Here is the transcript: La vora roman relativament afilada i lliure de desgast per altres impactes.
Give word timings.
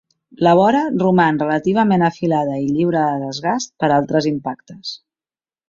La 0.45 0.53
vora 0.59 0.79
roman 1.01 1.37
relativament 1.41 2.07
afilada 2.09 2.57
i 2.63 2.67
lliure 2.71 3.05
de 3.11 3.21
desgast 3.27 3.75
per 3.85 3.93
altres 4.01 4.33
impactes. 4.35 4.99